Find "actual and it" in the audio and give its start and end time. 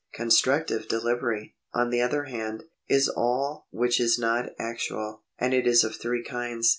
4.57-5.67